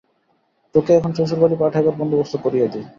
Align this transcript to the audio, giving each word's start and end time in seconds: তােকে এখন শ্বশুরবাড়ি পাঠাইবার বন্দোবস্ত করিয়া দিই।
তােকে 0.75 0.91
এখন 0.97 1.11
শ্বশুরবাড়ি 1.17 1.55
পাঠাইবার 1.61 1.95
বন্দোবস্ত 1.99 2.33
করিয়া 2.43 2.67
দিই। 2.67 2.85